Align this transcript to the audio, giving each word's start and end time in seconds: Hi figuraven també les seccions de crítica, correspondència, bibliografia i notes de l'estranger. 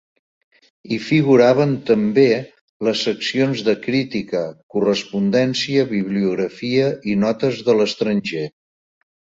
Hi 0.93 0.97
figuraven 1.07 1.75
també 1.89 2.23
les 2.87 3.05
seccions 3.09 3.63
de 3.69 3.77
crítica, 3.85 4.43
correspondència, 4.77 5.89
bibliografia 5.97 6.91
i 7.15 7.19
notes 7.27 7.65
de 7.71 7.79
l'estranger. 7.81 8.47